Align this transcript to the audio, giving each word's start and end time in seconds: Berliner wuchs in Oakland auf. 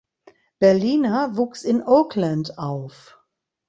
Berliner 0.57 1.37
wuchs 1.37 1.61
in 1.61 1.83
Oakland 1.83 2.57
auf. 2.57 3.19